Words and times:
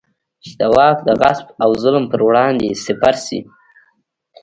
چې 0.43 0.51
د 0.59 0.61
واک 0.75 0.97
د 1.07 1.09
غصب 1.21 1.47
او 1.63 1.69
ظلم 1.83 2.05
پر 2.11 2.21
وړاندې 2.27 2.79
سپر 2.85 3.15
شي. 3.25 3.39